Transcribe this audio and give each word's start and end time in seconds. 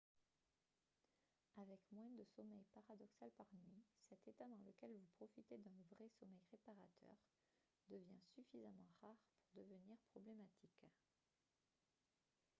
avec 1.57 1.79
moins 1.91 2.09
de 2.09 2.23
sommeil 2.35 2.65
paradoxal 2.73 3.29
par 3.37 3.45
nuit 3.53 3.83
cet 4.09 4.27
état 4.27 4.47
dans 4.47 4.57
lequel 4.65 4.89
vous 4.95 5.07
profitez 5.15 5.59
d'un 5.59 5.79
vrai 5.91 6.09
sommeil 6.19 6.41
réparateur 6.49 7.13
devient 7.89 8.23
suffisamment 8.33 8.95
rare 8.99 9.21
pour 9.53 9.61
devenir 9.63 9.99
problématique 10.11 10.89